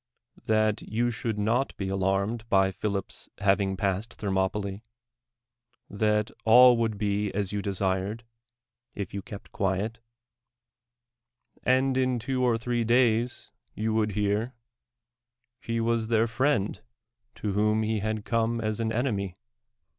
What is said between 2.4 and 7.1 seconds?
by Philip's hav ing passed Thermopyla'— that all would